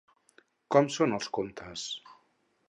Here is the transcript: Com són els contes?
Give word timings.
Com 0.75 0.89
són 0.95 1.13
els 1.19 1.29
contes? 1.39 1.85